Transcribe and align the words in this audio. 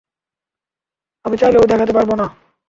আমি 1.25 1.35
চাইলেও 1.37 1.69
দেখাতে 1.71 1.93
পারব 1.93 2.09
না! 2.15 2.25